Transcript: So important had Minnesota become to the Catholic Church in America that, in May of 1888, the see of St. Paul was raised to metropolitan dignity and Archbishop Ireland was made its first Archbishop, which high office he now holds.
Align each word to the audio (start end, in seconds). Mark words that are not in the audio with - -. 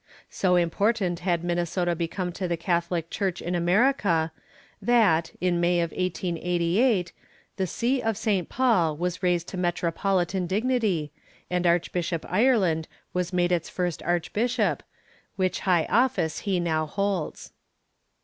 So 0.31 0.55
important 0.55 1.19
had 1.19 1.43
Minnesota 1.43 1.93
become 1.95 2.31
to 2.31 2.47
the 2.47 2.57
Catholic 2.57 3.11
Church 3.11 3.39
in 3.39 3.53
America 3.53 4.31
that, 4.81 5.29
in 5.39 5.59
May 5.59 5.79
of 5.79 5.91
1888, 5.91 7.11
the 7.57 7.67
see 7.67 8.01
of 8.01 8.17
St. 8.17 8.49
Paul 8.49 8.97
was 8.97 9.21
raised 9.21 9.47
to 9.49 9.57
metropolitan 9.57 10.47
dignity 10.47 11.11
and 11.51 11.67
Archbishop 11.67 12.25
Ireland 12.27 12.87
was 13.13 13.31
made 13.31 13.51
its 13.51 13.69
first 13.69 14.01
Archbishop, 14.01 14.81
which 15.35 15.59
high 15.69 15.85
office 15.85 16.39
he 16.39 16.59
now 16.59 16.87
holds. 16.87 17.51